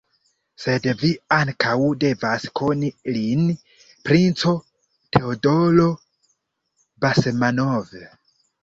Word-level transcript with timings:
Sed 0.61 0.87
vi 1.01 1.09
ankaŭ 1.35 1.75
devas 2.05 2.47
koni 2.61 2.91
lin, 3.19 3.45
princo: 4.09 4.55
Teodoro 5.15 5.91
Basmanov! 7.07 7.97